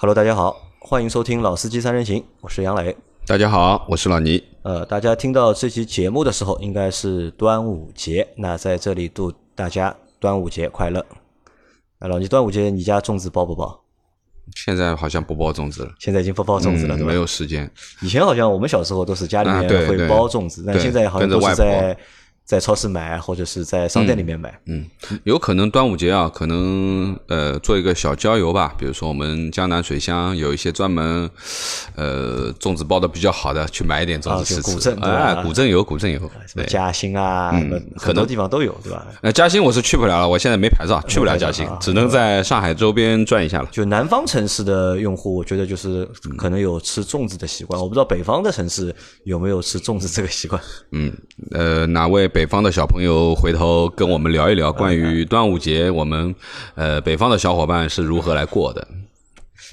[0.00, 2.96] Hello，大家好，欢迎收听《老司机三人行》，我是杨磊。
[3.26, 4.40] 大家好，我是老倪。
[4.62, 8.28] 呃，大家听到这期节目的时候，应该是端午节。
[8.36, 11.04] 那在这里祝大家端午节快乐。
[11.98, 13.80] 那老倪，端午节你家粽子包不包？
[14.54, 17.08] 现在好像不包粽子了，现在已经不包粽子了，对吧？
[17.10, 17.68] 没有时间。
[18.00, 21.98] 以前好像我们小时候都是家里面会包粽子，但现在好像都是在。
[22.48, 24.58] 在超市买，或者是在商店里面买。
[24.64, 24.86] 嗯，
[25.24, 28.74] 有可能端午节啊，可能呃做一个小郊游吧。
[28.78, 31.28] 比如说我们江南水乡有一些专门
[31.94, 34.62] 呃粽子包的比较好的，去买一点粽子吃吃。
[34.62, 37.52] 古镇哎，古镇有，古镇有，什么嘉兴啊，
[37.98, 39.06] 很多地方都有，对吧？
[39.20, 43.68] 呃，嘉兴我是去不了了，我现在没牌照，去不了嘉兴，只能在上海周边转一下了。
[43.70, 46.02] 就南方城市的用户，我觉得就是
[46.38, 50.58] 可能有吃粽子的习惯，我不知道北方的城市有没有吃粽子这个习惯。
[50.92, 51.12] 嗯，
[51.50, 52.26] 呃，哪位？
[52.38, 56.32] 北方的小朋友回头跟我们聊一聊关于端午节，我们
[56.76, 58.86] 呃北方的小伙伴是如何来过的。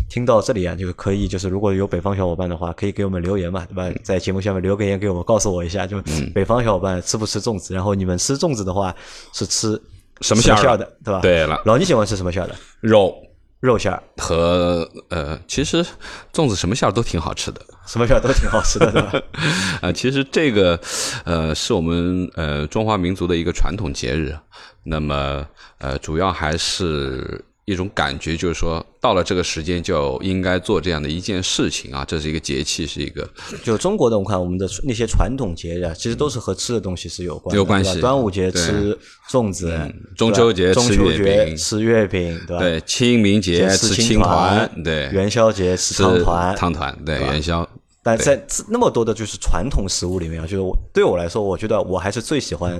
[0.09, 3.99] 听到这里啊，就可以就是如果有北方小伙伴的话，可以给我们留言嘛，对吧？
[4.01, 6.01] 在节目下面留个言给我们，告诉我一下，就
[6.33, 7.75] 北方小伙伴吃不吃粽子？
[7.75, 8.91] 然后你们吃粽子的话
[9.31, 9.79] 是吃
[10.21, 11.19] 什么馅儿的，对吧？
[11.21, 12.55] 对了，老你喜欢吃什么馅儿的？
[12.81, 13.13] 肉。
[13.61, 15.83] 肉馅儿和呃，其实
[16.31, 19.21] 粽子什么馅儿都挺好吃的，什么票都挺好吃的，对吧？
[19.81, 20.79] 啊，其实这个
[21.23, 24.35] 呃，是我们呃中华民族的一个传统节日，
[24.83, 25.45] 那么
[25.77, 27.43] 呃，主要还是。
[27.65, 33.27] 一种感觉就是说，到了这个时间就应该做这样的一件事情啊，这是一个节气，是一个。
[33.63, 37.55] 就中国的，我看我们的那些传统节日，其实都是和吃的东西是有关。
[37.55, 37.99] 有关系。
[37.99, 38.95] 端午节吃
[39.31, 39.75] 粽子，
[40.15, 42.59] 中秋节吃月饼，吃月饼，对吧？
[42.61, 45.09] 对，清明节吃青团，对。
[45.11, 47.67] 元宵节吃汤团，汤团，对，元宵。
[48.03, 52.79] 但在那么多的就是传统食物里面啊，就是我对我来说，我觉得我还是最喜欢。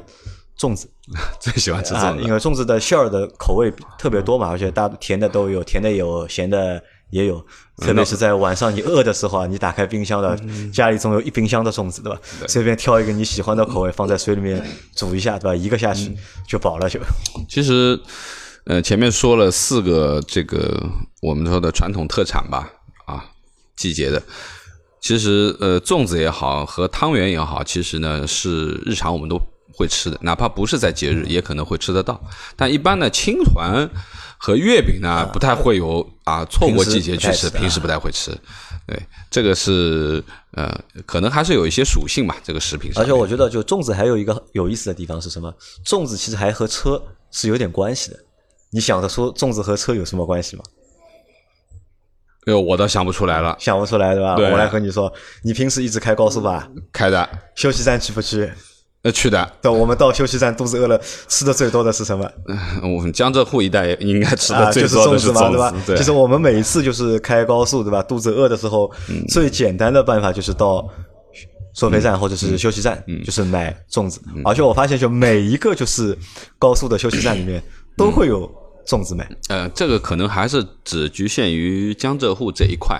[0.58, 0.90] 粽子
[1.40, 7.46] 最喜欢吃粽子，因为粽子的馅儿的口味特别多嘛，而且大甜的都有，甜的有，咸的也有。
[7.78, 10.40] 特别是在晚上你饿的时候啊，你打开冰箱的，
[10.72, 12.18] 家里总有一冰箱的粽子，对吧？
[12.48, 15.54] 随便挑一个你喜欢的口味，放在水里面煮一下，对吧？
[15.54, 16.16] 一个下去
[16.48, 17.02] 就饱了就。
[17.50, 18.00] 其实，
[18.66, 20.82] 呃，前面说了四个这个
[21.22, 22.72] 我们说的传统特产吧，
[23.06, 23.26] 啊，
[23.76, 24.24] 季节的。
[25.02, 29.38] 其实，呃，粽子也好，和汤圆也好，其实呢是日常我们都。
[29.76, 32.20] 会吃的，哪怕不是在节日，也可能会吃得到。
[32.56, 33.90] 但一般的青团
[34.38, 38.32] 和月饼呢，不太会有啊，错过季节去吃，平时不太会吃。
[38.88, 42.92] 对，这个是呃，可能还是有一些属性吧，这个食品。
[42.96, 45.54] 而且我觉得，就粽子还有一个有意思的地方是什么？
[45.86, 48.20] 粽子其实还和车是有点关系的。
[48.72, 50.64] 你想着说粽子和车有什么关系吗？
[52.46, 54.36] 哎呦，我倒想不出来了，想不出来对吧？
[54.36, 55.12] 我来和你说，
[55.42, 56.70] 你平时一直开高速吧？
[56.94, 57.28] 开的。
[57.56, 58.52] 休息站去不去？
[59.06, 59.52] 呃，去的。
[59.62, 62.28] 对我们到休息站，肚子饿了，吃的最多的是什么？
[62.82, 65.96] 我们江浙沪一带应该吃的最多的是粽子嘛，对吧？
[65.96, 68.02] 其实我们每一次就是开高速，对吧？
[68.02, 68.92] 肚子饿的时候，
[69.30, 70.90] 最简单的办法就是到
[71.76, 74.20] 收费站或者是休息站，就是买粽子。
[74.44, 76.18] 而且我发现，就每一个就是
[76.58, 77.62] 高速的休息站里面
[77.96, 78.52] 都会有
[78.88, 79.30] 粽子卖。
[79.50, 83.00] 呃，这个可能还是只局限于江浙沪这一块。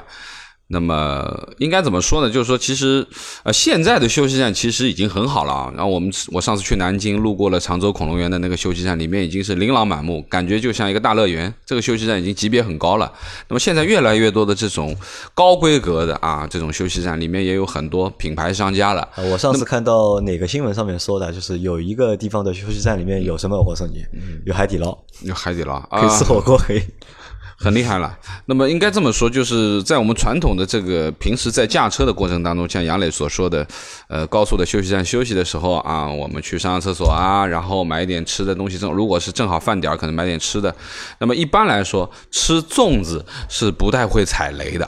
[0.68, 2.34] 那么应该怎么说呢？
[2.34, 3.06] 就是说，其实
[3.44, 5.72] 呃，现在的休息站其实已经很好了啊。
[5.76, 11.54] 然后我们我上次去南京，路过了常州恐龙园的那个休息站，里面已经是琳琅满目，感觉就像一个大乐园。
[11.66, 13.12] 这个休息站已经级别很高了。
[13.48, 14.96] 那么现在越来越多的这种
[15.36, 19.08] 高规格的啊，这种休息站里面也有很多品牌商家了。
[19.32, 23.56] 我上次看到哪个新闻上面说的，就是有一个地方的休息站里面有什么？
[23.56, 24.04] 我告诉你，
[24.46, 26.82] 有海底捞，有海底捞，可以吃火锅，可以。
[27.66, 28.16] 很厉害了。
[28.46, 33.66] 那么应该这么说，就是在我们传统的这个平时在驾车的过程当中，像杨磊所说的，
[34.08, 38.78] 呃，高速的休息站休息的时候啊，我们去上上厕所啊，然后买一点吃的东西。
[38.78, 40.76] 正如果是正好饭点，可能买点吃的。
[41.18, 44.88] 那么一般来说，吃粽子是不太会踩雷的，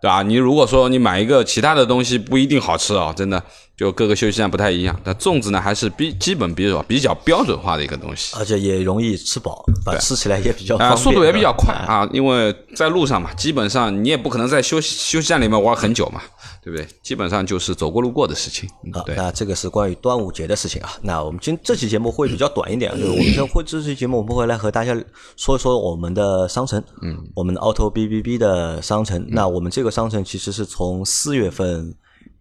[0.00, 0.22] 对吧？
[0.22, 3.42] 你如果说你买一个其他的东西，不一定好吃啊，真的。
[3.78, 9.64] 就各个休息站不太一样，但粽子呢还是比基本比较比较标准化的一个东西，而且也容易吃饱，
[10.00, 16.20] 吃起来也比较啊，速度也比较快啊，因为在路上嘛，基本上你也不可能在休息休息站里面玩很久嘛，
[16.60, 16.84] 对不对？
[17.04, 18.68] 基本上就是走过路过的事情。
[18.92, 20.90] 好，那这个是关于端午节的事情啊。
[21.02, 24.92] 那我们今这期节目会比较短一点，就是我们会这期节目我们会来和大家
[25.36, 29.24] 说一说我们的商城，嗯，我们的 Auto B B B 的商城。
[29.28, 31.94] 那我们这个商城其实是从四月份。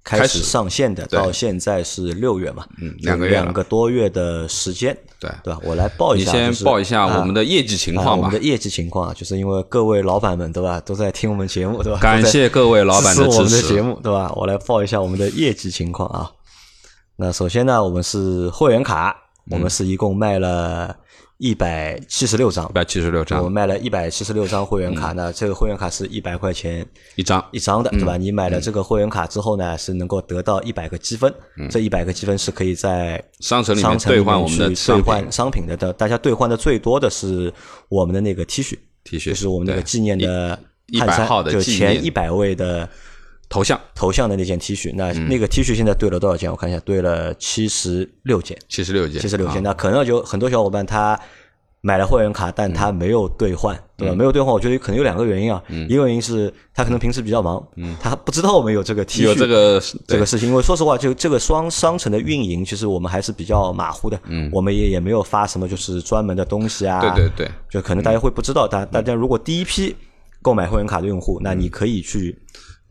[0.07, 5.59] 开始上线的，到现在是六月嘛，嗯，两个月，两个多月的时间，对对吧？
[5.63, 8.15] 我来报一下，你先报一下我们的业绩情况吧。
[8.15, 11.99] 我们的业绩情况啊，就是因为各位老板们对吧，都在听我们节目对吧？
[11.99, 13.37] 感谢各位老板的支持。
[13.37, 14.31] 我们的节目对吧？
[14.37, 16.31] 我来报一下我们的业绩情况啊。
[17.17, 19.13] 那首先呢，我们是会员卡，
[19.51, 20.95] 我们是一共卖了
[21.37, 22.67] 一百七十六张。
[22.69, 23.43] 一，百七十六张。
[23.43, 26.85] 我张卖了一百七十六张会员卡，那这个会员卡是一百块钱
[27.15, 28.17] 一张，一张的，对吧？
[28.17, 31.33] 你买了这个会员卡之后呢，是能够得到一百个积分，
[31.69, 35.77] 这一百个积分是可以在商城里面兑换我们的兑换商品的。
[35.77, 37.53] 的大家兑换的最多的是
[37.87, 42.89] 我们的那个 T 恤 T 恤就是我们那个纪念的一100汉衫号的就前一百位的
[43.49, 44.93] 头像头像的那件 T 恤。
[44.95, 46.51] 那嗯那个 T 恤现在兑了多少件？
[46.51, 48.57] 我看一下，兑了七十六件。
[48.67, 51.19] 七十六件，七十六件，啊那可能有很多小伙伴他
[51.81, 54.15] 买了会员卡，但他没有兑换，对吧？
[54.15, 55.63] 没有兑换，我觉得可能有两个原因啊。
[55.87, 57.65] 一个原因是他可能平时比较忙，
[58.01, 60.49] 他不知道我们有这个 T 恤，有这个这个事情。
[60.49, 64.19] 因为说实话，就这个双商城的运营，其实我们还是比较马虎的。
[64.25, 66.99] 嗯，我们也也没有发什么就是专门的东西啊。
[66.99, 69.95] 对对对，就可能大家会不知道，大大家如果第一批
[70.41, 72.37] 购买会员卡的用户，那你可以去。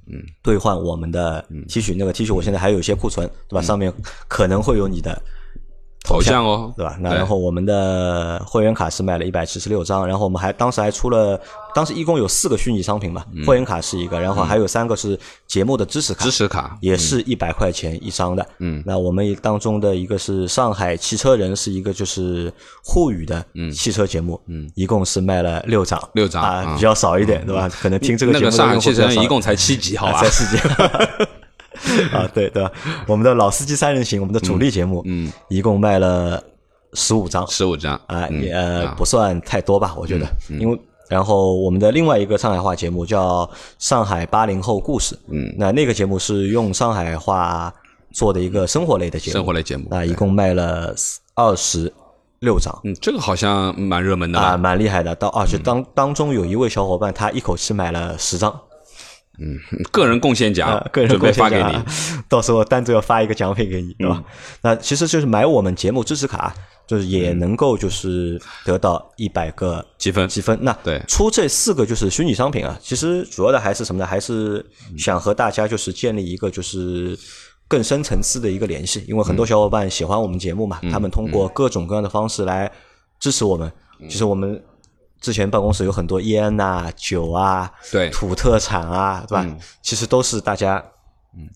[0.07, 3.63] 嗯，兑换我们的 T 恤，那个 T 恤我现在还有一些库存，对吧？
[3.63, 3.93] 上面
[4.29, 5.21] 可能会有你的
[6.07, 6.43] 头像。
[6.43, 6.97] 哦，对吧？
[7.01, 11.39] 那然后我们的会员卡是卖了一百七十六张，然后我们还当时还出了，
[11.75, 18.47] 当时一共有四个虚拟商品嘛，会员卡是一个，然后还有三个是节目的支持卡，支持卡也是一百块钱一张的。
[18.61, 22.53] 嗯，那我们当中的一个是上海汽车人，是一个就是
[22.85, 23.45] 沪语的
[23.75, 27.69] 汽车节目，嗯，一共是卖了六张，六张啊，啊比较少一点，对吧？
[27.69, 30.19] 可能听这个节目的那个上海汽车人一共才七集，好吧？
[30.21, 30.31] 啊在？
[30.31, 30.63] 世界。
[32.13, 32.71] 啊，对对吧？
[33.07, 36.43] 我们的老司机三人行，我们的主力节目，嗯，一共卖了
[36.95, 38.55] 十五张，十五张啊，嗯也
[38.97, 43.47] 不算太多吧，我觉得，因为然后我们的另外一个上海话节目叫
[43.79, 47.73] 《上海八零后故事》，嗯，那那个节目是用上海话
[48.13, 50.93] 做的一个生活类的节目，生活类节目啊一共卖了
[51.35, 51.93] 二十
[52.41, 52.77] 六张。
[52.83, 55.15] 嗯，这个好像蛮热门的啊，蛮厉害的。
[55.15, 58.53] 到而且当当中有一位小伙伴，他一口气买了十张，
[59.93, 62.23] 个人贡献啊奖，，个人准备发给贡献奖你。
[62.29, 64.17] 到时候单独要发一个奖品给你，对吧？
[64.19, 64.25] 嗯
[64.63, 66.55] 那其实就是买我们节目支持卡，
[66.87, 70.59] 就是也能够就是得到一百个积分积分。
[70.63, 74.07] 那对出这四个就是虚拟商品啊，其实主要的还是什么呢？
[74.07, 74.65] 还是
[74.97, 77.19] 想和大家就是建立一个就是。
[77.69, 82.71] 更深层次的一个联系，因为很多小伙伴喜欢我们节目嘛，他们通过各种各样的方式来
[83.19, 83.69] 支持我们。
[84.09, 84.63] 其实我们
[85.21, 88.11] 之前办公室有很多烟呐、酒啊、对。
[88.11, 89.59] 土特产啊，对吧？
[89.83, 90.85] 其实都是大家
[91.37, 91.49] 嗯。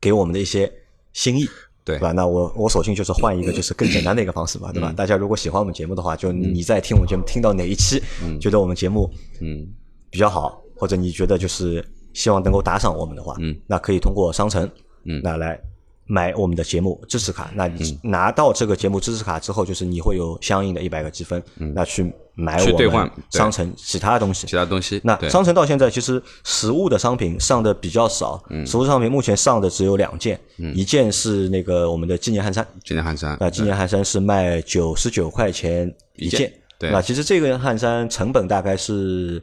[0.00, 0.72] 给我们的一些
[1.12, 1.44] 心意。
[1.84, 1.96] 对。
[1.96, 2.12] 对吧？
[2.12, 4.92] 那我我索性就是换一个就是更简单的一个方式嘛，对吧？
[4.96, 8.02] 大家如果喜欢我们节目的话，就你在听我们节目听到哪一期，
[8.40, 9.10] 觉得我们节目
[9.40, 9.66] 嗯。
[10.10, 11.84] 比较好，或者你觉得就是
[12.14, 14.70] 希望能够打赏我们的话，嗯，那可以通过商城，
[15.04, 15.20] 嗯。
[15.22, 15.60] 那来
[16.08, 17.52] 买我们的节目支持卡。
[17.54, 21.40] 那你拿到这个节目支持卡之后，就是你会有相应的一百个积分，
[21.74, 24.46] 那去买我们商城其他的东西。
[24.46, 24.56] 其。
[24.56, 28.66] 他东西，那商城到现在其实实物的商品上的比较少，嗯。
[28.66, 30.40] 实物商品目前上的只有两件，
[30.74, 36.90] 一件是那个我们的纪念汗衫，纪念汗衫那纪念汗衫是卖九十九块钱一件，对。
[36.90, 39.42] 那其实这个汗衫成本大概是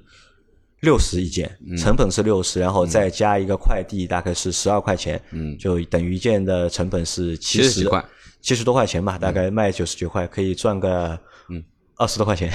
[0.81, 1.75] 六十一件，嗯。
[1.77, 8.05] 成本是六十，然后再加一个快递，大概是十二块钱，嗯，就等于一件的成本是七70十块，
[8.41, 11.19] 七十多块钱吧，大概卖九十九块，可以赚个
[11.49, 11.63] 嗯。
[11.97, 12.49] 二十多块钱，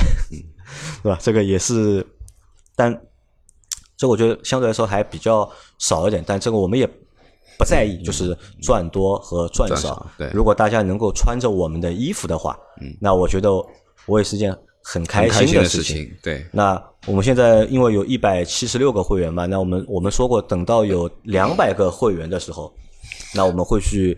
[1.02, 1.18] 对吧？
[1.18, 2.06] 这个也是，
[2.76, 2.94] 但
[3.96, 6.86] 这我觉得相对来说还比较少一点，但这个我们也
[7.56, 9.76] 不在意，就是赚多和赚少。
[9.76, 10.10] 赚少。
[10.18, 10.30] 对。
[10.34, 13.50] 如果大家能够穿着我们的衣服的话，嗯，那我觉得
[14.04, 22.72] 我也是件很开心的的事情，对，那我们现在因为有一百七十六个会员嘛，那我们我们说过，等到有两百个会员的时候，
[23.34, 24.16] 那我们会去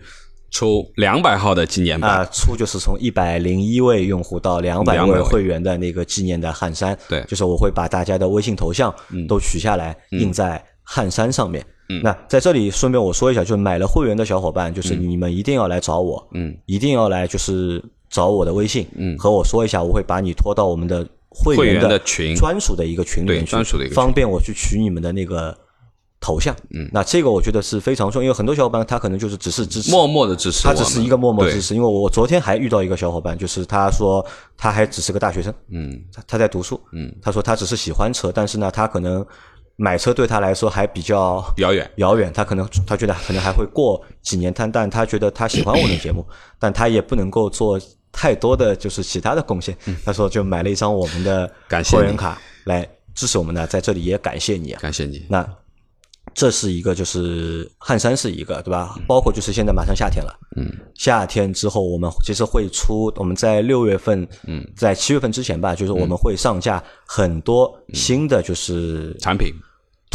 [0.51, 8.93] 抽两百号的纪念版，啊、出就是从一百零一位用户到两百200位位会员的那个纪念的汗衫，对嗯就是我会把大家的微信头像
[9.27, 11.63] 都取下来印在汗衫上面。
[11.89, 17.83] 嗯那在这里顺便我说一下，就是买了会员的小伙伴，就是你们一定要来找我，嗯，一定要来就是
[18.13, 22.35] 找我的微信，嗯，和我说一下，我会把你拖到我们的会会员的的群。
[22.35, 25.57] 专属的一个群里面去，专属的一个方便我去取你们的那个
[26.19, 26.55] 头像。
[26.75, 31.73] 嗯，那这个我觉得是非常重要，因为很多小伙伴他可能就是只是支持，默默的支持，他只是一个默默支，持。
[31.73, 34.23] 因为我昨天还遇到一个小伙伴，就是他说
[34.55, 39.25] 他还只是个大学生，嗯，他他在读书，嗯，他说他只是喜欢车，但是呢，他可能
[39.75, 46.23] 买车对他来说还比较遥远，遥远，他可能他觉得可能还会过几年，但但他觉得他喜欢我的节目，
[46.59, 47.79] 但他也不能够做
[48.13, 49.75] 太多的就是其他的贡献。
[50.05, 54.71] 他说就买了一张我们的嗯感谢会员卡来支持我们的，在这里也感谢你。
[54.71, 54.79] 啊。
[54.81, 55.45] 感谢你，那
[56.33, 58.95] 这是一个，就是汉山是一个，对吧？
[59.05, 69.53] 包括就是现在马上夏天了，嗯，夏天之后我们其实会出，我们在六月份，嗯，在七月份之前吧，就是我们会上架很多新的就是产品。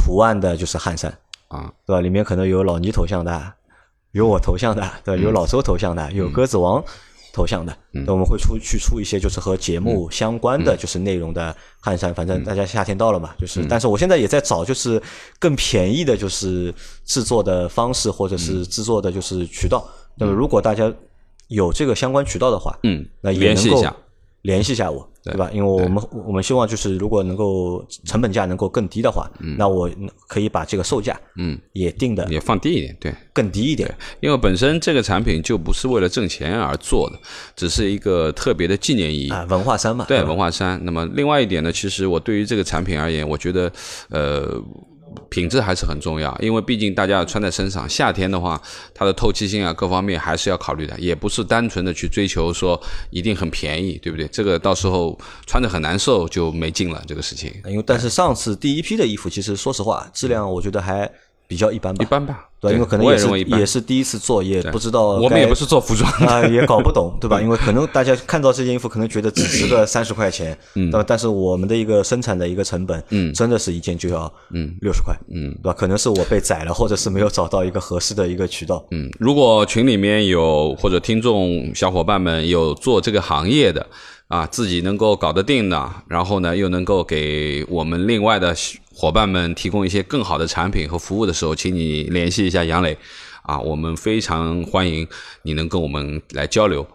[0.00, 1.12] 图案的，就是汗衫，
[1.48, 2.00] 啊，对吧？
[2.00, 3.52] 里面可能有老倪头像的，
[4.12, 5.20] 有我头像的，对？
[5.20, 6.82] 有老周头像的，有鸽子王
[7.38, 15.00] 头像的，那我们会出去出一些就是和节目相关的就是内容的汗衫，反正大家夏天到了嘛，就是，但是我现在也在找就是
[15.38, 19.88] 更便宜的，就是制作的方式或者是制作的就是渠道。
[20.16, 20.92] 那么如果大家
[21.46, 23.84] 有这个相关渠道的话，嗯，那也能够
[24.42, 24.90] 联系一下。
[24.90, 25.50] 我，对吧？
[25.52, 29.90] 因为我们我们希望就是如果能够成本价能够更低的话，那我
[30.26, 33.14] 可以把这个售价嗯也定的也放低一点，对。
[33.32, 33.94] 更低一点。
[34.20, 37.18] 因为本身这个产品就不是为了挣钱而做的，
[37.54, 39.30] 只是一个特别的纪念意义。
[39.30, 40.80] 啊，文化衫嘛，对文化衫。
[40.84, 43.70] 那么另外一点呢，其实我对于这个产品而言，我觉得
[44.10, 44.62] 呃。
[45.28, 48.60] 品质还是很重要，因为毕竟大家要穿在身上，夏天的话，
[48.94, 54.26] 它的透气性啊，各方面还是要考虑的，也不是单纯的去追求说一定很便宜，对不对？
[54.28, 61.10] 这个到时候穿着很难受就没劲了，这个事情因为但是上次第一批的衣服，其实说实话，质量我觉得还
[61.48, 62.44] 比较一般吧，一般吧。
[62.60, 63.64] 对，因为可能我也是也。
[63.64, 67.40] 是第一次做，也不知道我们也不是做服装的， 啊，也搞不懂， 对吧？
[67.40, 71.04] 因为可能大家看到这件衣服，可能觉得只值个三十块钱，嗯，对吧？
[71.06, 75.72] 但是我们的一个生产的一个成本，嗯，真的是一件就要嗯六十块，嗯，对吧？
[75.72, 83.86] 可能是我被宰了，或者是没有找到一个合适的一个渠道，嗯，如果群里面有或者听众小伙伴们有做这个行业的
[84.28, 88.54] 啊，自己能够搞得定的，然后呢又能够给我们另外的
[88.94, 92.96] 伙伴们提供一些更好的产品和服务的时候，请你联系一下杨磊
[93.42, 95.08] 啊，我们非常欢迎
[95.42, 96.86] 你能跟我们来交流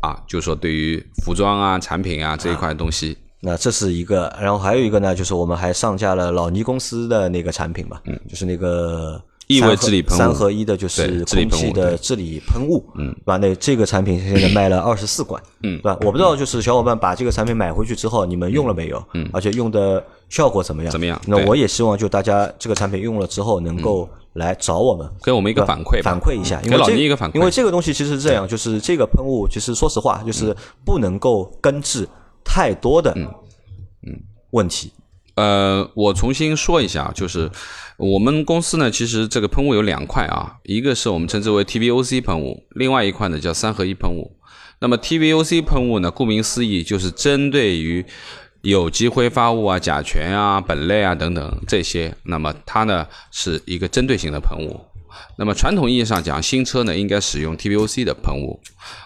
[0.00, 13.36] 啊，就说对于服装啊、产品啊这一块东西，那这是一个，然后还有一个呢，就是我们还上架了老倪公司的那个产品吧，嗯，就是那个异味治理喷雾三合一的，就是空气的治理喷雾，嗯，对吧？
[13.36, 15.96] 那这个产品现在卖了二十四罐，嗯，对吧？
[16.00, 19.02] 我不知道就是小伙伴把这个产品买回去之后，你们用了没有？
[19.14, 20.90] 嗯，而且用的效果怎么样？
[20.90, 32.08] 怎么样那我也希望就大家这个产品用了之后，能够来找我们，给我们一个反馈反馈一下，因给老为这倪一个反馈因为这个东西其实是这样，就是这个喷雾，其实说实话，就是不能够根治
[32.44, 33.28] 太多的嗯
[34.50, 34.92] 问题。
[35.36, 37.50] 呃，我重新说一下，就是
[37.98, 44.36] 我们公司呢，其实这个喷雾有两块啊，一个是我们称之为 TVOC 喷雾，另外一块呢叫三合一喷雾。
[44.78, 48.04] 那么 TVOC 喷雾呢，顾名思义就是针对于
[48.62, 54.80] 有机挥发物啊、甲醛啊、苯类啊等等这些，那么它呢是一个针对性的喷雾。
[55.38, 58.60] 那么传统意义上讲，新车呢应该使用 TVOC 的喷雾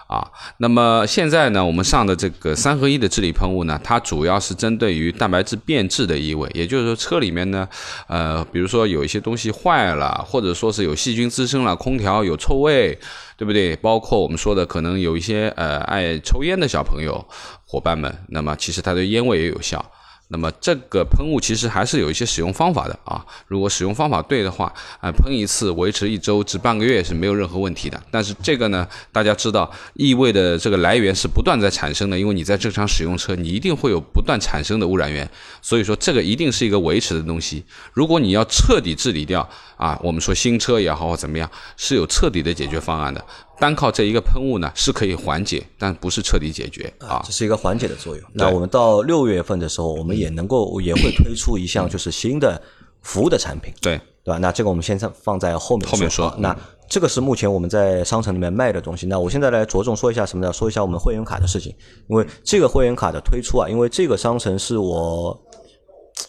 [0.06, 0.30] 啊。
[0.58, 7.68] 那么现在呢，我们上的这个三合一的治理喷雾呢，它主要是针对于蛋白质变质的异味，也就是说车里面呢，
[8.06, 12.98] 呃，比如说有一些东西坏了，或者说是有细菌滋生了，空调有臭味，
[13.36, 13.74] 对不对？
[13.76, 17.26] 包括我们说的可能有一些呃爱抽烟的小朋友
[17.64, 19.84] 伙伴们，那么其实它对烟味也有效。
[20.32, 28.00] 那么这个喷雾其实还是有一些使用方法的啊，如果使用方法对的话，啊、喷一次维持一周至半个月是没有任何问题的。
[28.12, 35.28] 但是这个呢，大家知道异味的这个来源是不断在产生的，因为你在正常使用车，你一定会有不断产生的污染源，
[35.60, 37.64] 所以说这个一定是一个维持的东西。
[37.92, 39.48] 如果你要彻底治理掉
[39.80, 43.24] 啊，我们说新车也好或怎么样，是有彻底的解决方案的。
[43.58, 47.22] 单靠这一个喷雾呢，是可以缓解，但不是彻底解决啊。
[47.24, 48.22] 这是一个缓解的作用。
[48.34, 52.60] 那我们到六月份的时候，我们也能够也会推出一项就是新的
[53.00, 54.38] 服务的产品，对，对吧？
[54.38, 56.54] 那这个我们先放放在后面后面说那
[56.86, 59.06] 这个是目前我们在商城里面卖的东西。
[59.06, 60.52] 那我现在来着重说一下什么呢？
[60.52, 61.74] 说一下我们会员卡的事情。
[62.08, 65.40] 因为这个会员卡的推出啊，因为这个商城是我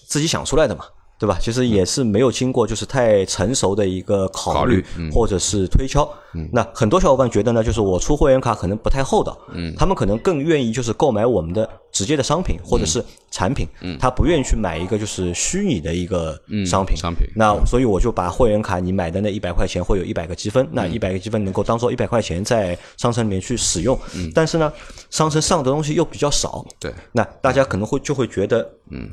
[0.08, 0.86] 自己想出来的嘛。
[1.22, 1.38] 对吧？
[1.40, 5.12] 其实也是没有经过就是太成熟的一个考考虑嗯。
[5.12, 6.08] 或者是推敲。
[6.52, 16.32] 那很多小伙伴觉得呢，就是我出会员卡可能不太厚道，嗯，他们可能更愿意就是购买我们的直接的商品或者是产品，嗯，他不愿意去买一个就是虚拟的一个
[16.66, 24.72] 商品，商品那所以我就把会员卡你买的那一百块钱会有一百个积分，那一百个积分能够当做一百块钱在商城里面去使用，嗯，但是呢，
[25.10, 29.10] 商城上的东西又比较少，对，那大家可能会就会觉得，嗯。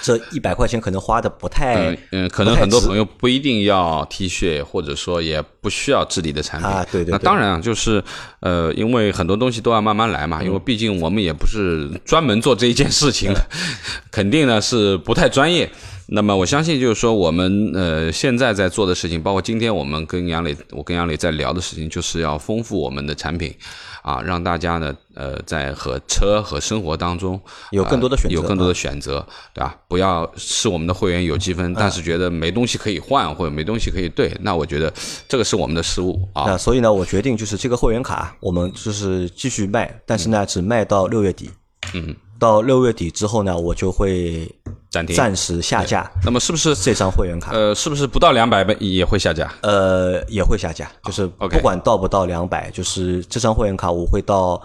[0.00, 6.68] 这一百块钱可能花的不太，嗯嗯，可能很多朋友不一定要 T 恤，或者说也不需要治理的产品。
[6.68, 7.12] 啊对对对。
[7.12, 8.02] 那当然啊，就是
[8.40, 13.40] 呃，因为很多东西都要慢慢来嘛，因为毕竟我们也不是专门做这一件事情的，
[14.10, 15.70] 肯定呢是不太专业。
[16.08, 23.54] 那么我相信，就是说我们呃现在在做的事情，包括今天我们跟杨磊，我跟杨磊在聊的事情，就是要丰富我们的产品，
[24.02, 27.40] 啊，让大家呢呃在和车和生活当中
[27.70, 29.76] 有更多的选择呃有更多的选择，对吧？
[29.88, 34.92] 不要是我们的会员有积分，但是觉得没东西可以换或者没东西可以兑，那我觉得
[35.28, 36.44] 这个是我们的失误啊。
[36.46, 41.50] 那所以呢，我决定就是这个会员卡，我们就是继续卖，但是呢，只卖到六月底。
[41.94, 44.48] 嗯，到六月底之后呢，我就会
[44.92, 45.16] 暂停。
[45.16, 47.50] 暂时下架那么是不是这张会员卡。
[47.52, 49.52] 呃是不是不到两百也会下架？
[49.62, 54.62] 呃，也会下架，就是不管到不到两百，就是这张会员卡我会到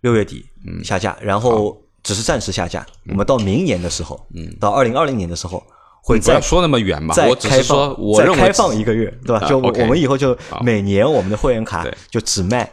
[0.00, 0.44] 六月底
[0.82, 2.84] 下架，然后只是暂时下架。
[3.10, 5.62] 我们到明年的时候，嗯到二零二零年的时候，
[6.02, 9.44] 会再不要说那么远嘛，我只开是说我认为放一个月，对吧？
[9.44, 12.70] 啊就我我们以后就每年我们的会员卡对就只卖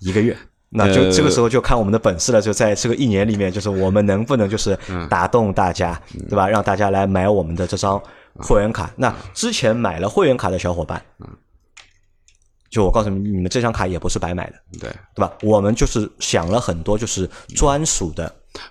[0.00, 0.34] 一个月。
[0.68, 6.48] 那就呃这个时候就看我们的本事了，就在这个一年里面，就是我们能不能就是嗯打动大家，对吧？
[6.48, 8.00] 让大家来买我们的这张
[8.38, 8.90] 会员卡。
[8.96, 11.28] 那之前买了会员卡的小伙伴，嗯
[12.68, 15.32] 就我告诉你，你们这张卡也不是白买的，对对吧？
[15.40, 18.30] 我们就是想了很多，就是专属的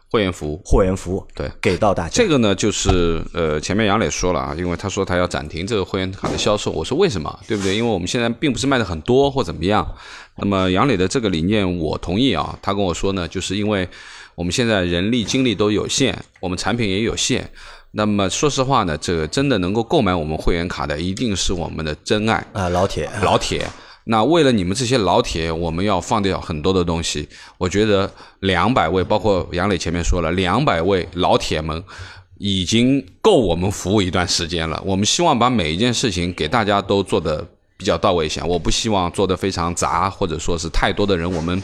[0.10, 0.62] 会员服务。
[0.66, 2.10] 会员服务，对给到大家。
[2.12, 7.40] 这个呢，就是呃，前面杨磊说了啊，因为他说他要暂停这个会员卡的销售，我说为什么？
[7.48, 7.76] 对不对？
[7.76, 9.96] 因为我们现在并不是卖的很多或怎么样。
[10.38, 13.88] 那么杨磊的这个理念我同意啊，他跟我说呢，就是因为
[14.36, 17.50] 我们现在人力精力都有限，我们产品也有限。
[17.92, 22.46] 那么说实话呢，这个真的能够购买我们会员卡的，一定是我们的真爱。
[22.52, 23.66] 啊，老铁，老铁。
[24.06, 27.28] 那为了你们这些老铁，我们要放掉很多的东西。
[27.58, 28.10] 我觉得
[28.42, 31.84] 两百位，包括杨磊前面说了，两百位老铁们
[32.38, 34.82] 已经够我们服务一段时间了。
[34.86, 37.44] 我们希望把每一件事情给大家都做的
[37.78, 38.42] 比较到位一些。
[38.44, 41.62] 我不希望做的非常杂，或者说是太多的人我们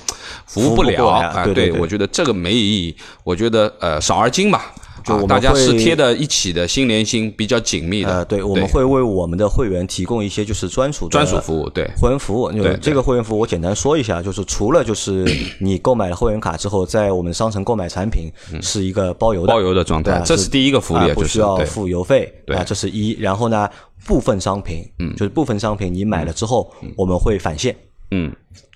[0.48, 1.46] 服务不了啊。
[1.54, 2.96] 对我觉得这个没意义。
[3.24, 4.74] 我觉得呃少而精吧。
[5.04, 8.14] 就我们啊大家是贴的一起的，心连心，比较紧密的。
[8.14, 11.90] 呃，对，我们会为我们的会员提供一些就是专属的专属服务，对。
[12.00, 15.26] 会员服务，对这个会员服务，我简单说一下，就是除了就是
[15.60, 18.32] 你购买了会员卡之后，在我们商城购买产品
[18.62, 23.20] 是一个包邮的包邮的状态这是第一个福利不需要付邮费，对啊，这是一。
[23.20, 23.70] 然后呢，
[24.06, 27.76] 部分商品，嗯，就是部分商品你买了之后，我们会返现，
[28.12, 28.32] 嗯，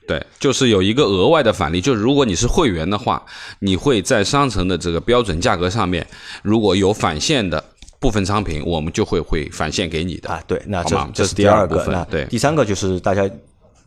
[0.07, 3.23] 对，就是有一个额外的返利，就是如果你是会员的话，
[3.59, 6.05] 你会在商城的这个标准价格上面，
[6.43, 7.63] 如果有返现的
[7.99, 10.29] 部分商品，我们就会会返现给你的。
[10.29, 13.29] 啊，对，那这这是是第二个，那对第三个就是大家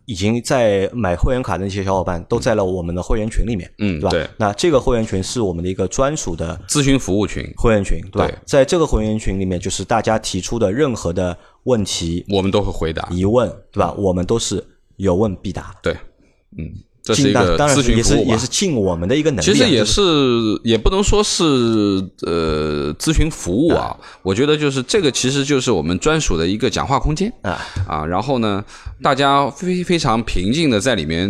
[0.07, 4.09] 已经在买会员卡的那些小伙伴都在了我们的会员群里面，对吧？
[4.09, 8.27] 嗯对那这个会员群是我们的一个专属的咨询服务群，会员群，对吧？
[8.27, 13.07] 对在这个会员群里面，就是大家提出的任何的问题、我们都会回答。
[13.11, 13.93] 疑问，对吧？
[13.99, 14.65] 我们都是
[14.97, 15.75] 有问必答。
[15.83, 15.95] 对，
[16.57, 18.47] 嗯，这是一个咨询服务也是也是。
[18.47, 21.45] 尽我们的一个能力啊、其实也就是也不能说是
[22.23, 27.61] 呃咨询服务啊，我觉得就是这个其实就是我们专属的一个讲话空间啊。
[27.87, 28.65] 啊，然后呢，
[29.03, 31.29] 大家非非常平静的在里面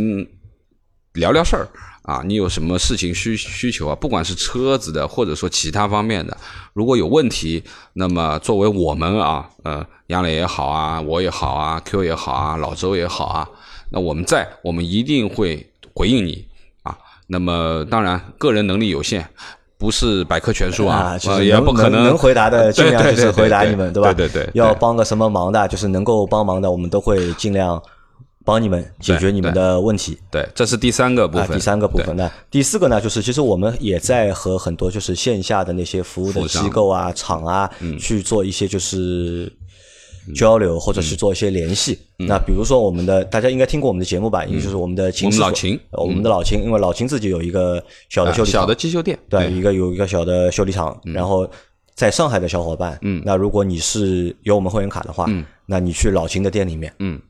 [1.14, 1.68] 聊聊事儿
[2.02, 6.34] 啊，你有什么事情需需求啊，不管是车子的或者说其他方面的，
[6.72, 13.48] 如果有问题，那么作为我们啊，呃，杨磊也好啊，我也好啊，Q 也好啊，老周也好啊，
[13.90, 16.46] 那我们在，我们一定会回应你
[16.82, 16.96] 啊。
[17.26, 19.28] 那么当然，个人能力有限。
[19.80, 24.12] 不是百科全书啊，就呃是也不可能能回答的，尽量就是回答你们，对吧？
[24.12, 27.80] 对对对，要帮个什么忙的，就是能够帮忙的，我们都会尽量
[28.44, 30.18] 帮你们解决你们的问题。
[30.32, 31.56] 对，这是第三个部啊，分。
[31.56, 39.52] 第三个部分呢，第四个呢，就是其实我们也在和很多就是线下的那些服务的机构啊、厂啊，嗯去做一些就是
[40.34, 41.02] 交流，或者嗯。
[41.02, 41.98] 是做一些联系。
[42.18, 44.44] 那比如说我们的，大家应该听过我们的节目吧？
[44.44, 51.48] 因为就是我们的秦老秦呃我们的老秦，因为老秦自己有一个小的修理厂的机修店，对，一个有一个小的修理厂，然后
[51.94, 57.20] 在上海的小伙伴，嗯，那如果你是有我们会员卡的话，嗯，那你去老秦的店里面，嗯，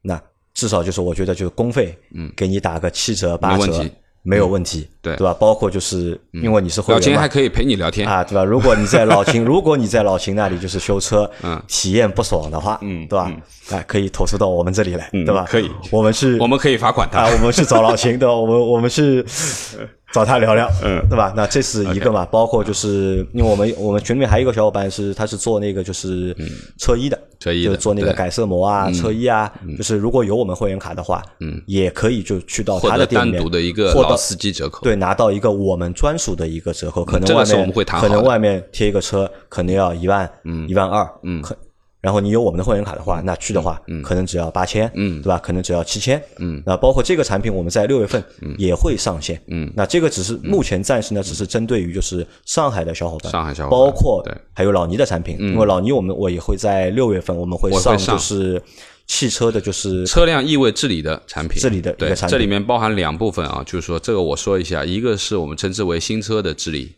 [0.00, 0.20] 那
[0.54, 3.84] 至少就是我觉得就是工费，嗯，给你打个七折八折
[4.26, 5.32] 没有问题，对对吧？
[5.38, 7.12] 包括就是因为你是会老员老。
[7.12, 8.06] 秦还可以陪你聊天。
[8.08, 8.44] 啊，对吧？
[8.44, 13.32] 如果你在老秦， 如果你在老秦那里就是修车，嗯， 体验不爽的话，嗯对吧？
[13.70, 15.44] 哎，可以投诉到我们这里来，对吧？
[15.48, 17.32] 可以我们是我们可以罚款啊，他。
[17.32, 18.34] 我们是找老秦，对吧？
[18.34, 19.24] 我们我们去
[20.16, 21.30] 找他聊聊，嗯，对吧？
[21.36, 26.34] 那这是一个嘛，包括就是因为我们我们群里面还有一个小伙伴是他是做那个就是
[26.78, 34.80] 车衣的，车衣的就是做那个改色膜啊、车衣啊，就是如果有我们会员卡的话，嗯，也可以就去到他的店里面独的一个获到老司机折扣。
[34.82, 41.54] 对，拿到一个我们专属的一个折扣，可能外面是我们会谈可能外面贴一个车可能要一万，嗯，一万二，嗯，可。
[42.00, 45.38] 然后你有我们的会员卡的话，那去的话，可能只要八千，嗯，对吧？
[45.38, 46.62] 可能只要七千，嗯。
[46.64, 48.22] 那包括这个产品，我们在六月份
[48.58, 49.72] 也会上线，嗯。
[49.74, 58.62] 那这个只是目前暂时呢，只是针对于就是上海的小伙伴，上海小伙伴包括还有老倪的产品，因为老倪我们我也会在六月份我们会上就是
[59.08, 62.38] 汽车的就是车辆异味治理的产品，治理的一对个，产品。
[62.38, 66.92] 这里面包含两部分啊，就是说这个我说一下，一个是我们称之为新车的治理。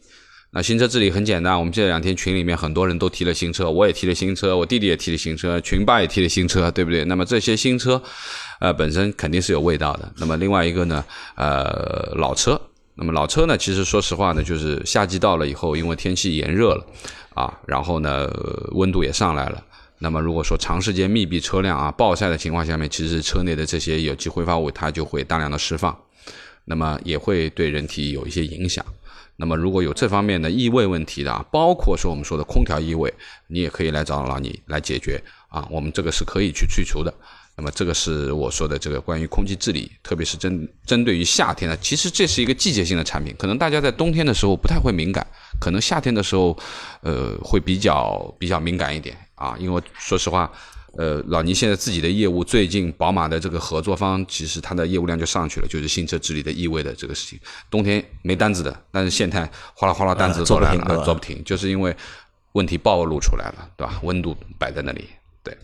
[0.50, 7.04] 那新车治理很简单，我们这两天群里面很多人都提了新车，我也提了新车，我弟弟也提了新车，群爸也提了新车，对不对？
[7.04, 8.02] 那么这些新车，
[8.58, 10.10] 呃，本身肯定是有味道的。
[10.16, 11.04] 那么另外一个呢，
[11.36, 12.58] 呃，老车，
[12.94, 16.86] 那么老车呢，其实说实话呢，就是夏季到了以后，因为天气炎热了
[17.34, 18.26] 啊，然后呢，
[18.72, 19.62] 温度也上来了。
[19.98, 25.94] 那么如果说长时间密闭车辆啊暴晒的情况下面，其实车内的这些有机挥发物它就会大量的释放。
[26.64, 28.84] 那么也会对人体有一些影响。
[29.40, 33.12] 那么如果有这方面的异味问题的，包括说我们说的空调异味，
[33.46, 37.14] 你也可以来找老倪来解决啊，我们这个是可以去去除的。
[37.56, 45.24] 那么这个是我说的这个关于空气治理，特别是针针对于夏天的，其实这是一个季节性的产品，可能大家在冬天的时候不太会敏感，
[45.60, 46.56] 可能夏天的时候，
[47.02, 49.56] 呃，会比较比较敏感一点啊。
[49.58, 50.50] 因为说实话，
[50.98, 57.38] 呃，老倪现在自己的业务，最近宝马的这个合作方，其实它的业务量就上去了，就是新车治理的意味的这个事情，
[57.70, 61.96] 冬天没单子的，但是现在哗啦哗啦单子做来了，做不停，就是因为
[62.54, 64.00] 问题暴露出来了，对吧？
[64.02, 65.04] 温度摆在那里。
[65.44, 65.56] 对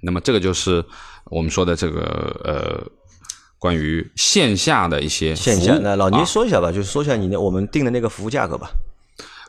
[0.00, 0.82] 那么这个就是
[1.26, 2.00] 我们说的这个
[2.42, 2.90] 呃，
[3.58, 5.78] 关于线下的一些线下。
[5.82, 8.70] 那老倪说一下吧，就是说一下你那我们定的那个服务价格吧。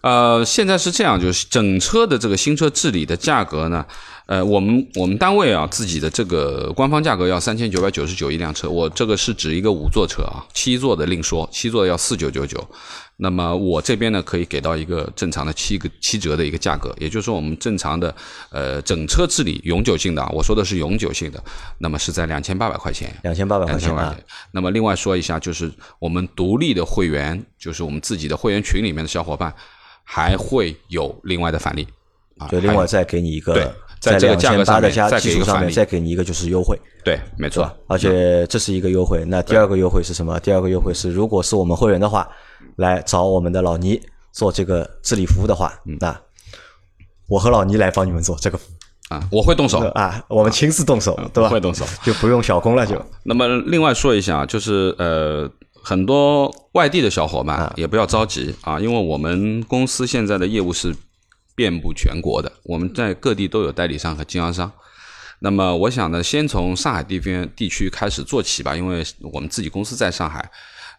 [0.02, 3.84] 呃，现在是这样，就是整车的这个新车治理的价格呢，
[4.28, 12.66] 呃，我们我们单位啊自己的这个官方价格要三千九百九十九一辆车，我这个是指一个五座车啊，七座的另说，七座要四九九九。
[13.20, 18.13] 那么我这边呢，可以给到一个正常的七个七折的一个价格，也就是说我们正常的
[18.52, 21.42] 呃整车治理永久性的，我说的是永久性的，
[21.80, 23.92] 那么是在两千八百块钱，两千八百块钱。
[24.52, 29.52] 那么另外说一下，就是我们独立的会员，就是我们自己的会员群里面的小伙伴，
[30.04, 31.88] 还会有另外的返利
[32.38, 37.71] 啊，就另外再给你一个，在这个价格上面再给一个上面再给你一个就是优惠，对，没错。
[37.88, 40.39] 而且这是一个优惠，那第二个优惠是什么？
[40.39, 42.27] 第二个优惠是，如果是我们会员的话。
[42.77, 43.99] 来找我们的老倪
[44.31, 46.15] 做这个治理服务的话，那
[47.27, 48.60] 我和老倪来帮你们做这个
[49.10, 51.49] 啊，我会动手啊，我们亲自动手，对吧？
[51.49, 52.86] 会动手，就不用小工了。
[52.86, 55.49] 就那么另外说一下，就是呃，
[55.83, 60.95] 很多外地的小伙伴也不要着急啊，因为我们公司现在的业务是
[61.58, 64.72] 遍布全国的，我们在各地都有代理商和经销商。
[65.39, 70.48] 那么我想呢，先从上海地边地区开始做起吧，因为我们自己公司在上海。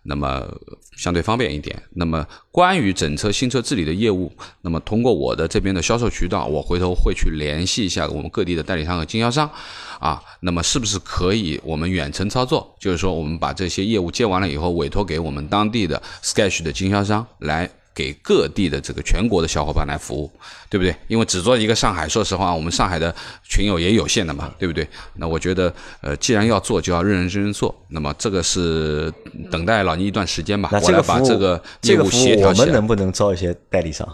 [0.04, 0.48] 那么
[0.96, 1.76] 相对方便一点。
[1.94, 9.50] 那么关于整车新车治理的业务，那么通过我的这边的销售渠道，我回头会去联系一下我们各地的代理商和经销商，
[9.98, 12.74] 啊，那么是不是可以我们远程操作？
[12.78, 17.68] 就是说我们把这些业务接完了以后，委托给我们当地的 Sketch 的经销商来。
[17.98, 20.30] 给各地的这个全国的小伙伴来服务，
[20.70, 20.94] 对不对？
[21.08, 24.86] 因为只做一个上海，说实话，我们上海的群友也有限的嘛，对不对？
[25.14, 27.74] 那我觉得，呃，既然要做，就要认认真真做。
[27.88, 29.12] 那么这个是
[29.50, 32.66] 等待老倪一段时间吧，我来把这个业务协调起来。
[32.66, 34.08] 我们能不能招一些代理商？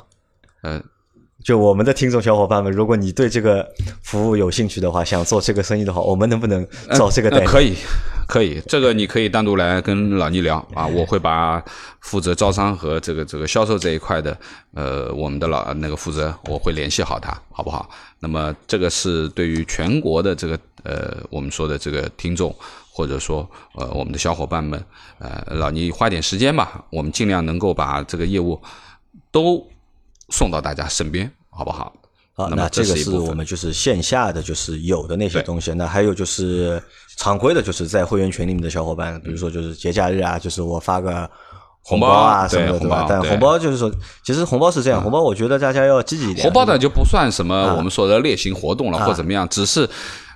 [0.63, 0.83] 嗯。
[1.45, 7.45] 就我们的听众小伙伴们，如果你对这个服务有兴趣的话，想做这个生意的话，我们能不能找这个代理？
[7.53, 7.75] 可以，
[8.27, 11.63] 可以，这个你可以单独来跟老倪聊啊，我会把
[12.01, 14.35] 负责招商和这个这个销售这一块的，
[14.73, 17.91] 呃，我们的老那个负责，我会联系好他，好不好？
[18.21, 22.57] 那么这个是对于全国的这个呃，我们说的这个听众，
[22.91, 24.83] 或者说呃，我们的小伙伴们，
[25.19, 28.59] 呃，老倪花点时间吧，我们尽量能够把这个业务
[29.31, 29.63] 都。
[30.31, 31.93] 送到大家身边，好不好？
[32.37, 35.73] 好，那这个是我们就是线下的，就是有的那些东西。
[35.73, 36.83] 那还有就是
[37.17, 41.31] 常规的，就是在会员群里面的小伙伴，比如说就是节假日啊，就是我发个
[41.83, 43.07] 红包啊什么的，对吧？
[43.09, 43.89] 但红包就是说，
[44.25, 46.43] 其实红包是这样，红包我觉得大家要积极一点。
[46.43, 49.89] 红包呢就不算什么我们说的例行活动了，或怎么样，只是。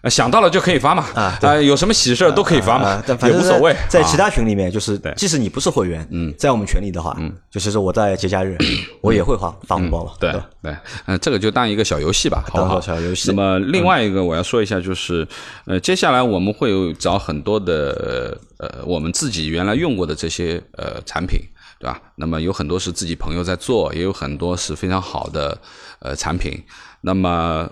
[0.04, 3.74] 想到了就可以发嘛，啊，有什么喜事都可以发嘛，也无所谓。
[3.88, 8.56] 在其他群里面，就是即使你不是会员，嗯，在我们群里的话，嗯，就是说我在节假日
[9.00, 10.32] 我也会发发红包嘛，对
[10.62, 12.80] 对，嗯，这个就当一个小游戏吧，好不好？
[12.80, 13.30] 小游戏。
[13.30, 15.26] 那么另外一个我要说一下，就是
[15.66, 21.40] 呃，接下来我们会有找很多的呃我们自己原来用过的这些呃产品，
[21.80, 22.00] 对吧？
[22.16, 25.58] 那么有很多是自己朋友在做，也有很多是非常好的
[25.98, 26.62] 呃产品。
[27.00, 27.68] 那么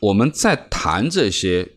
[0.00, 1.68] 我们在谈这些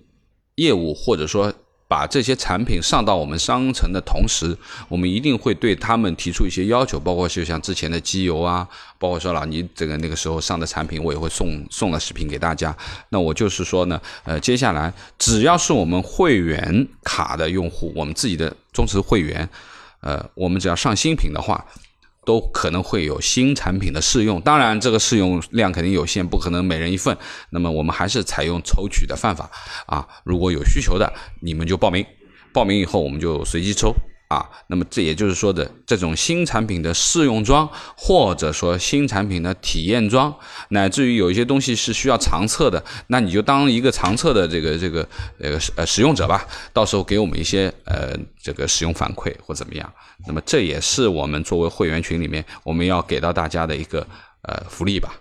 [0.55, 1.53] 业务，或者说
[1.87, 4.57] 把这些产品上到我们商城的同时，
[4.89, 12.75] 我们一定会对他们提出一些要求，包括就像之前的机油啊，包括说了你这个那个时候上的产品，我也会送送了视频给大家。
[13.09, 19.47] 那我就是说呢，呃，接下来只要是我们会员卡的用户，我们自己的忠实会员，
[20.01, 21.63] 呃，我们只要上新品的话。
[22.25, 27.17] 都可能会有新产品的试用，当然这个试用量肯定有限，不可能每人一份。
[27.49, 29.49] 那么我们还是采用抽取的办法
[29.85, 32.05] 啊，如果有需求的，你们就报名，
[32.53, 33.93] 报名以后我们就随机抽。
[34.33, 40.33] 啊，那么这也就是说的这种新产品的试用装，或者说新产品的体验装，
[40.69, 45.07] 乃至于有一些东西是需要长测的，那你就当一个长测的这个这个
[45.39, 49.93] 呃呃使用者吧，到时候给我们一些呃这个使用反馈或怎么样。
[50.25, 54.07] 那么这也是我们作为会员群里面我们要给到大家的一个
[54.41, 55.13] 呃福利吧。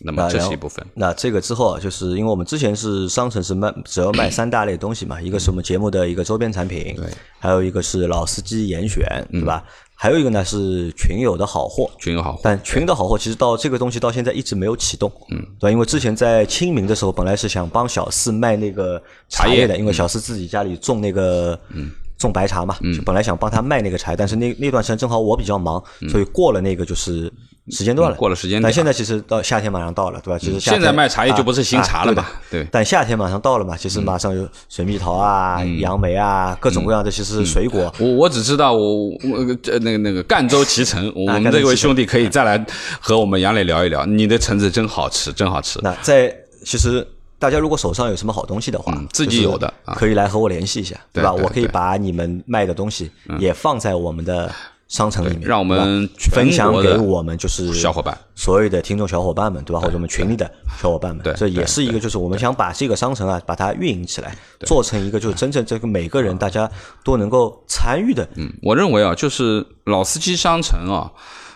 [0.00, 0.84] 好，那么这是一部分。
[0.94, 7.06] 那这个之后啊，就是因为我们之前是商城是卖主要卖三大类东西嘛，一个是我们节目的一个周边产品，对，
[7.38, 9.64] 还有一个是老司机严选，对吧？
[9.94, 15.70] 还有一个呢是群友的好货，群友好货，但群的好货其实到这个东西到现在一直没有启动，嗯，对吧？
[15.70, 21.90] 因为之前在清明的时候，本来是想帮小四卖那个茶叶的，因为小四自己家里种那个，嗯。
[22.20, 27.32] 种白茶嘛，就本来想帮他卖那个茶，但是那那段时间正好我比较忙，所以过了那个就是
[27.70, 28.16] 时间段了。
[28.16, 30.38] 过了时间，但现在其实到夏天马上到了，对吧？
[30.38, 32.66] 其实现在卖茶叶就不是新茶了嘛，对。
[32.70, 37.90] 但夏天马上到了嘛，其实马上有水蜜桃啊、杨梅啊，各种各样的其实水果。
[37.98, 39.44] 我我只知道我我
[39.80, 42.62] 那个那个赣州脐橙， 我们这位兄弟可以再来
[43.00, 45.78] 和我们杨磊聊一聊，你的橙子真好吃，真好吃。
[45.82, 47.06] 那在其实。
[47.40, 51.32] 大家如果手上有什么好东西的话，自己有的可以来和我联系一下，对吧？
[51.32, 54.54] 我可以把你们卖的东西也放在我们的
[54.88, 59.80] 商城里面，让我们分享给我们就是小伙伴，所有的听众小伙伴们，对吧？
[59.80, 66.70] 或者我们群里的小伙伴们，这也是一个就是我们想把这个商城啊，把它运营起来，做成一个就是真正这个每个人大家
[67.02, 68.28] 都能够参与的。
[68.36, 71.10] 嗯，我认为啊，就是老司机商城啊，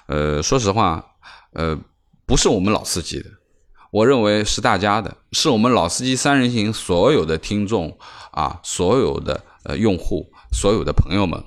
[0.06, 1.04] 呃，说实话，
[1.52, 1.78] 呃，
[2.24, 3.26] 不是我们老司机的。
[3.94, 7.96] 我认为是大家的，是我们老司机三人行所有的听众
[8.32, 11.40] 啊，所有的呃用户，所有的朋友们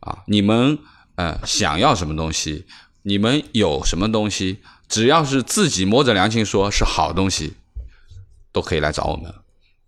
[0.00, 0.78] 啊，你们
[1.16, 2.64] 呃想要什么东西，
[3.02, 7.52] 你们有什么东西，只要是自己摸着良心说是好东西，
[8.50, 9.30] 都可以来找我们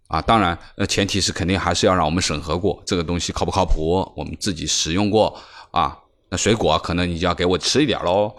[0.09, 0.21] 啊。
[0.21, 5.35] 当然，呃，前提是肯定还是要让我们审核过这个东西靠不靠谱，我们自己使用过
[5.71, 5.97] 啊。
[6.29, 8.37] 那水果可能你就要给我吃一点喽，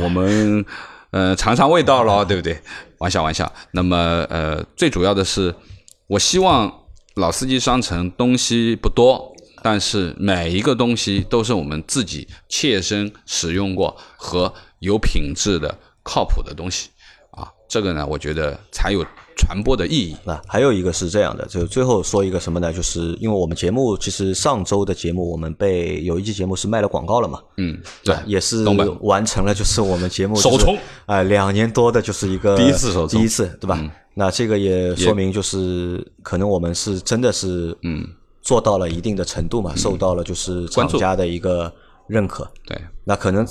[0.00, 0.64] 我们。
[1.12, 2.60] 呃，尝尝味道喽，对不对？
[2.98, 3.50] 玩笑玩笑。
[3.72, 3.96] 那么，
[4.30, 5.54] 呃，最主要的是，
[6.06, 6.72] 我希望
[7.14, 16.90] 老司机商城东西不多，但是每一个东西都是我们自己切身使用过和有品质的、靠谱的东西
[17.30, 17.50] 啊。
[17.68, 19.04] 这个呢，我觉得才有。
[19.36, 20.16] 传播的意义。
[20.24, 22.72] 啊，还有一个是这样的，就最后说一个什么呢？
[22.72, 28.64] 就是因为我们节目其实上周的节目，我们被有一期节目是卖了广告了嘛，嗯，对，也是
[29.02, 33.78] 完成了，就是我们节目首冲，哎，两年多的就是一个第一次首冲，第一次对吧？
[34.14, 38.06] 那这个也说明就是可能我们是真的是嗯。
[38.42, 41.74] 做到了一定的程度嘛，受到了就是厂家的一个
[42.06, 43.44] 认可，对，那可能。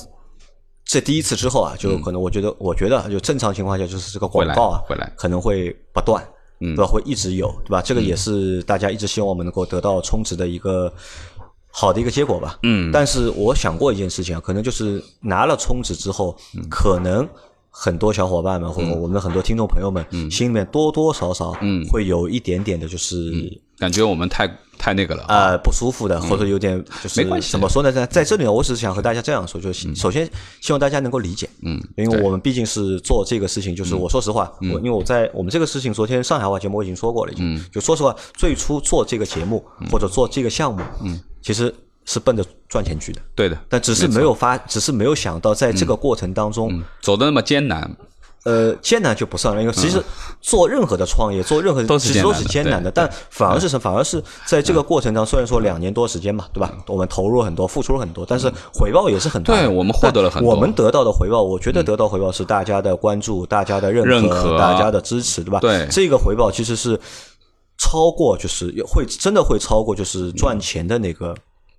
[0.85, 4.81] 这第一次之后啊，就可能我觉得，我觉得就正常情况下，就是这个广告啊，
[5.15, 6.23] 可能会不断，
[6.59, 6.85] 对吧？
[6.85, 7.81] 会一直有，对吧？
[7.81, 10.93] 这个也是大家一直希望我们能够得到充值的一个
[11.71, 12.59] 好的一个结果吧。
[12.61, 12.91] 嗯。
[12.91, 16.37] 但是我想过一件事情啊，可能就是拿了充值之后，
[16.69, 17.27] 可能
[17.71, 21.53] 很多小伙伴们或者我们的很多听众朋友们，心里面多多少少
[21.91, 23.33] 会有一点点的，就是
[23.79, 24.49] 感觉我们太。
[24.77, 27.49] 太那个了呃，不舒服的，或者有点就是没关系。
[27.49, 27.89] 怎么说呢？
[27.89, 47.89] 在在这里呢，我只是想和大家这样说，就是首先希望大家能够理解，嗯，因为我们毕竟是做这个事情，就是我说实话，我因为我在我们这个事情，昨天上海话节目我已经说过了，已经就说实话，最初做这个节目或者做这个项目，嗯，其实是奔着赚钱去的，对的，但只是没有发，只是没有想到在这个过程当中走的那么艰难。
[48.45, 49.99] 呃，艰难就不算了，因为其实
[50.39, 56.71] 做任何的创业，做任何其实都是艰难的，但反而是什，反而是在这个过程当中，虽然说两年多时间嘛，对吧？
[56.85, 59.55] 我们投入很多，付出了很多，但是回报也是很大。
[59.55, 60.53] 对我们获得了很多。
[60.53, 65.59] 我们得到的回报，我觉得得到回报是大家的关注，大家的认可，大家的支持，对吧？
[65.59, 66.99] 对这个回报其实是
[67.79, 71.33] 超过，就是会真的会超过，就是赚钱的那个。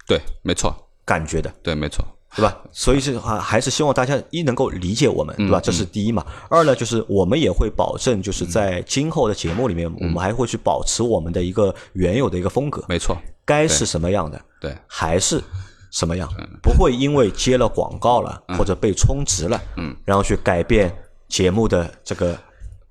[0.04, 0.74] 对，没错，
[1.04, 2.04] 感觉的，对，没错。
[2.36, 2.54] 对吧？
[2.70, 5.58] 所以是话，还是希望大家一能够理解我们，对吧？
[5.58, 6.24] 这是第一嘛。
[6.50, 12.84] 二呢，就是我们也会保证，就是在今后的节目里面，我们还会去保持我们的一个原有的一个风格。
[12.90, 15.42] 没错，该是什么样的，对，还是
[15.90, 16.28] 什么样，
[16.62, 20.94] 不会因为接了广告了或者被充值了，嗯，然后去改变
[21.28, 22.38] 节目的这个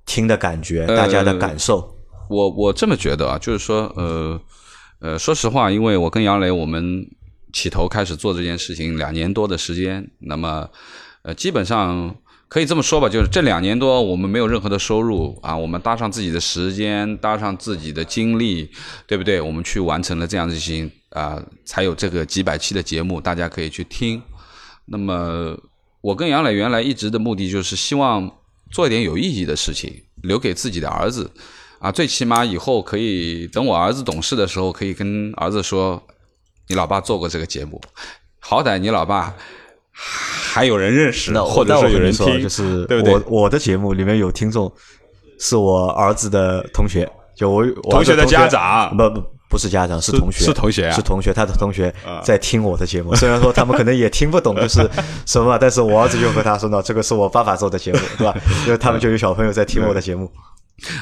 [0.08, 1.96] 听的感觉，大家的感受。
[2.30, 4.42] 我我这么觉得啊，就是说，呃
[5.02, 7.06] 呃，说实话，因为我跟杨磊，我们。
[7.56, 10.70] 起头开始做这件事情两年多的时间，那么，
[11.22, 12.14] 呃，基本上
[12.50, 18.70] 可以这么说吧，就是这两年多我们没有任何的收入啊，我们搭上自己的时间，搭上自己的精力，
[19.08, 19.40] 对不对？
[19.40, 24.22] 我们去完成了这样事情啊，才有这个几百期的节目，大家可以去听。
[24.88, 25.58] 那么，
[26.02, 28.30] 我跟杨磊原来一直的目的就是希望
[28.70, 31.32] 做一点有意义的事情，留给自己的儿子
[31.80, 36.06] 啊，最起码以后可以等我儿子懂事的时候，可以跟儿子说。
[36.68, 37.80] 你老爸做过这个节目，
[38.40, 39.34] 好歹你老爸
[39.92, 43.14] 还有人认识，或者说有人听，就是对不对？
[43.14, 44.72] 我我的节目里面有听众，
[45.40, 53.16] 是我儿子的同学，就我同学的家长，不不不是家长，是同学，是同学啊，是同学，他的同学在听我的节目。
[53.16, 54.90] 虽然说他们可能也听不懂就是
[55.26, 58.36] 什么，但是我儿子就和他说呢，这个是我爸爸做的节目，对吧？
[58.66, 60.30] 因 为他们就有小朋友在听我的节目。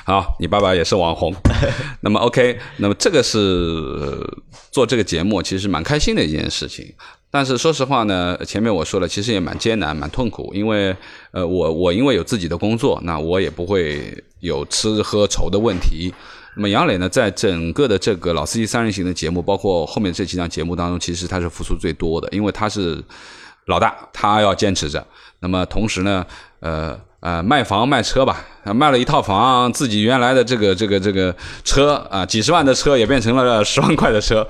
[0.05, 1.33] 好，你爸爸也是网红。
[2.01, 4.19] 那么 OK，那么这个是
[4.71, 6.93] 做这个节目其实蛮开心的一件事情。
[7.31, 10.95] 但是说实话呢，前面我说了，其实也蛮艰难、蛮痛苦，因为
[11.31, 16.13] 呃，我我因为有自己的工作，那我也不会有吃喝愁的问题。
[16.55, 23.03] 那么杨磊呢，在整个的这个老司机三人行的节目，包括后面这几档节目当中，其实他是付出最多的，因为他是
[23.65, 25.03] 老大，他要坚持着。
[25.39, 26.23] 那么同时呢，
[26.59, 31.33] 呃呃，卖房卖车吧，卖了一套房，自己原来的这个这个这个
[31.63, 34.45] 车啊，几十万的车也变成了 十万块的车。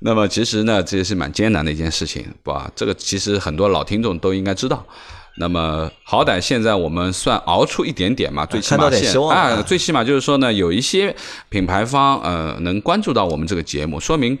[0.00, 2.68] 那么其实呢，这也是蛮艰难的一件事情，吧？
[2.74, 4.84] 这个其实很多老听众都应该知道。
[5.38, 11.14] 那么好歹现在我们算熬出一点点嘛，最起码现啊，最起码就是说呢，有一些
[11.48, 14.36] 品牌方呃能关注到我们这个节目，说明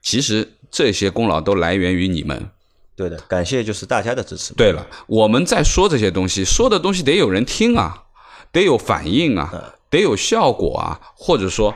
[0.00, 2.48] 其实这些功劳都来源于你们。
[2.96, 4.54] 对的，感谢就是大家的支持。
[4.54, 8.04] 对了，我们在说这些东西，说的东西得有人听啊，
[8.52, 11.74] 得有反应啊，得有效果啊，或者说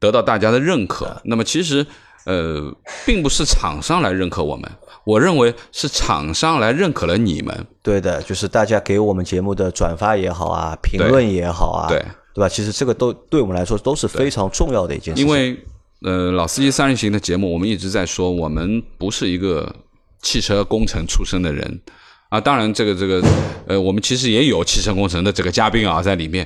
[0.00, 1.20] 得到大家的认可。
[1.24, 1.86] 那么其实
[2.24, 2.74] 呃，
[3.04, 4.70] 并不是厂商来认可我们。
[5.04, 11.98] 我认为是厂商来认可了你们，对的，就是大家给我们节目的转发也好啊，评论也好啊，对
[12.32, 12.48] 对吧？
[12.48, 15.20] 其实这个都对我们来说都是非常重要的一件事。
[15.20, 15.62] 因为
[16.00, 19.70] 呃，老司机三人行的节目，我们一直在说，我们不是一个
[20.24, 21.80] 汽车工程出身的人
[22.30, 22.40] 啊。
[22.40, 23.22] 当然，这个这个
[23.68, 26.44] 呃，我们其实也有汽车工程的这个嘉宾啊在里面。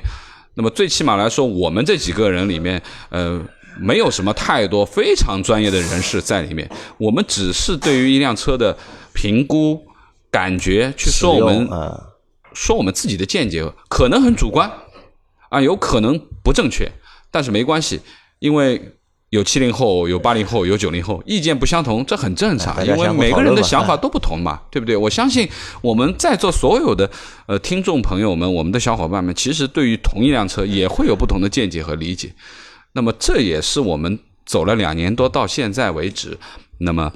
[0.53, 3.41] 那么最起码来说，我们这几个人里面，呃。
[3.81, 8.77] 没有什么太多非常专业的人士在里面，我们只是对于一辆车的
[9.13, 9.81] 评估
[10.29, 11.65] 感觉去说我们
[12.53, 14.69] 说我们自己的见解，可能很主观
[15.47, 16.91] 啊，有可能不正确，
[17.31, 18.01] 但是没关系，
[18.39, 18.97] 因为
[19.29, 24.97] 有七零后，有八零后，有九零后，意见不相同，这很正常，因为每个人的想法都不同嘛，对不对？
[24.97, 25.47] 我相信
[25.81, 27.09] 我们在座所有的
[27.45, 32.33] 呃听众朋友们，我们的小伙伴们，其实对于同一辆车也会有不同的见解和理解。
[32.93, 36.35] 那么这也是我们走了两年多到现在为止，
[36.79, 37.13] 那么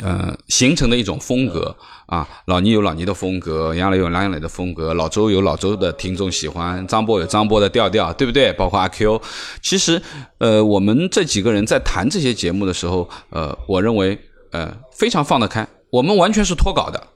[0.00, 1.76] 呃形成的一种风格
[2.06, 2.26] 啊。
[2.46, 8.52] 老倪有老倪的风格，杨磊有杨磊的风格，老周有老周的听众喜欢，张波有张波的调调，对不对？
[8.54, 9.20] 包括阿 Q。
[9.60, 10.00] 其实
[10.38, 14.18] 呃，我们这几个人在谈这些节目的时候，呃，我认为
[14.52, 15.68] 呃非常放得开。
[15.90, 17.08] 我们完全是脱稿的，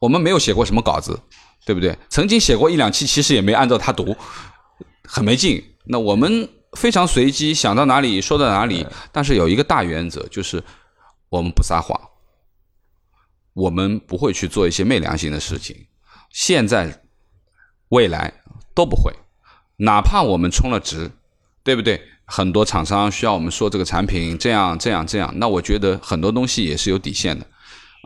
[0.00, 1.20] 我们没有写过什么稿子，
[1.66, 1.96] 对不对？
[2.08, 4.16] 曾经写过一两期，其实也没按照他读，
[5.04, 5.62] 很没劲。
[5.86, 6.48] 那我们。
[6.72, 8.86] 非常随机，想到哪里说到哪里。
[9.10, 10.62] 但是有一个大原则，就是
[11.28, 12.00] 我们不撒谎，
[13.52, 15.86] 我们不会去做一些昧良心的事情。
[16.30, 17.02] 现在、
[17.88, 18.32] 未来
[18.74, 19.12] 都不会，
[19.76, 21.10] 哪怕我们充了值，
[21.62, 22.00] 对不对？
[22.24, 27.46] 很多厂商需要我们说这个产品这样、这样、这样，那我觉得很多东西也是有底线的。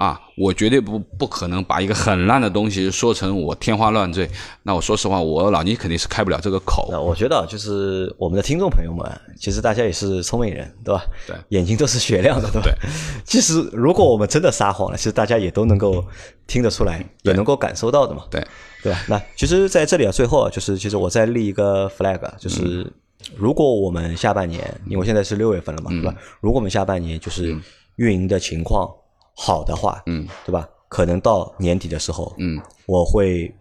[0.00, 4.26] 啊，我绝对不不可能把一个很烂的东西说成我天花乱坠。
[4.62, 6.88] 那我说实话，我老倪肯定是开不了这个口。
[6.90, 9.06] 那我觉得就是我们的听众朋友们，
[9.38, 11.04] 其实大家也是聪明人，对吧？
[11.26, 12.70] 对，眼睛都是雪亮的，对吧？
[12.80, 12.90] 对。
[13.26, 16.02] 其实如果我们真的撒谎了，其实大家也都能够
[16.46, 18.24] 听得出来，也能够感受到的嘛。
[18.30, 18.42] 对，
[18.82, 18.98] 对吧？
[19.06, 22.90] 那其实在这里啊，最后啊，就是其实我再立一个 flag，就是
[23.36, 26.14] 如果我们下半年，因为现在是六月份了嘛，对吧？
[26.40, 27.54] 如果我们下半年就是
[27.96, 28.90] 运营的情况。
[29.34, 30.68] 好的话，嗯，对吧？
[30.88, 33.52] 可能到年底的时候，嗯，我会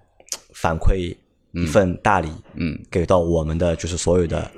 [0.53, 1.15] 反馈
[1.51, 4.49] 一份大礼，嗯，给到我们的就是所有的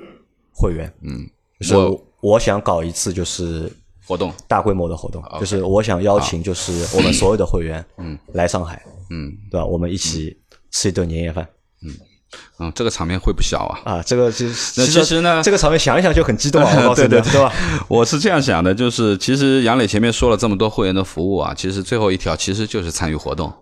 [0.54, 1.28] 会员，嗯，
[1.60, 1.74] 就是
[2.20, 3.70] 我想搞一次就是
[4.06, 9.66] 活动，大规模的活动，就是我想邀请就是我们所有的会员，嗯，来上海，嗯，对吧？
[9.66, 10.36] 我们一起
[10.70, 11.46] 吃一顿年夜饭，
[11.82, 11.94] 嗯。
[12.58, 13.94] 嗯，这个场面会不小啊！
[13.96, 16.72] 啊，这个 其实其实呢，这个场面想一想就很激动啊！
[16.94, 17.52] 对对对吧？
[17.88, 23.52] 我是这样想的，就是其实杨磊前面说了这么多会员的服务啊，其实最后一条其实就是参与活动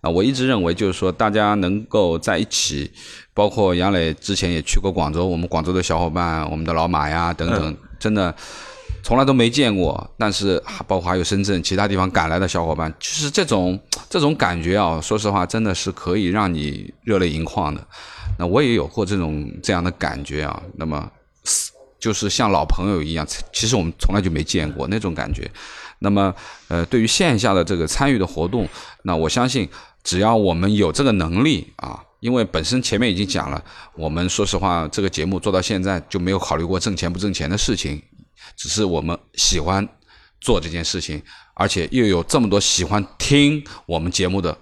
[0.00, 0.10] 啊。
[0.10, 2.90] 我一直认为就是说，大家能够在一起，
[3.32, 8.34] 包括杨磊之前也去过广州，我们广州的小伙伴，我们的老马呀等等，真的。
[9.08, 17.82] 从来都没见过，但是包括还有深圳其他地方赶来的小伙伴，就是这种这种感觉啊，说实话真的是可以让你热泪盈眶的。
[18.38, 21.10] 那我也有过这种这样的感觉啊，那么
[21.98, 25.50] 就是像老朋友一样，其实我们从来就没见过那种感觉。
[26.00, 26.34] 那么
[26.68, 28.68] 呃，对于线下的这个参与的活动，
[29.04, 29.66] 那我相信
[30.04, 38.02] 只要我们有这个能力啊，因为本身前面已经讲了，我们说实话这个节目做到现在就没有考虑过挣钱不挣钱的事情。
[38.58, 39.88] 只是我们喜欢
[40.40, 41.22] 做这件事情，
[41.54, 44.58] 而且又有这么多喜欢听我们节目的，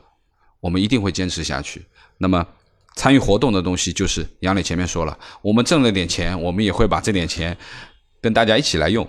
[0.60, 1.84] 我们一定会坚持下去。
[2.18, 2.46] 那么
[2.94, 7.56] 参与活动的东西，就是杨磊前面说了，我们挣了点钱，我们也会把这点钱，
[8.20, 9.08] 跟大家一起来用，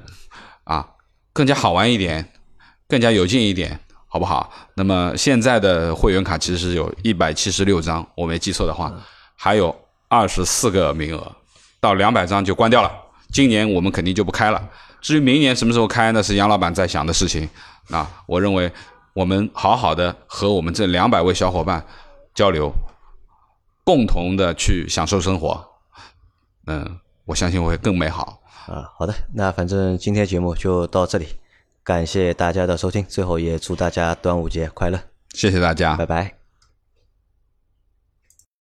[0.63, 0.87] 啊，
[1.33, 2.33] 更加好玩一点，
[2.87, 3.77] 更加有劲一点，
[4.07, 4.53] 好不好？
[4.75, 8.93] 那么现在的会员卡其实是有一百七十六张，我没记错的话，
[9.35, 9.73] 还有
[10.07, 11.35] 二十四个名额，
[11.81, 13.06] 到两百张就关掉了。
[13.31, 14.69] 今年我们肯定就不开了。
[15.01, 17.47] 至于明年什么时候开，那是杨老板在想的事情。
[17.89, 18.71] 啊，我认为
[19.13, 21.85] 我们好好的和我们这两百位小伙伴
[22.33, 22.71] 交流，
[23.83, 25.65] 共同的去享受生活。
[26.65, 28.41] 嗯，我相信会更美好。
[28.67, 31.27] 啊，好的，那反正今天节目就到这里，
[31.83, 34.99] 感谢大家的收听，最后也祝大家端午节快乐，
[35.33, 36.36] 谢谢大家，拜拜。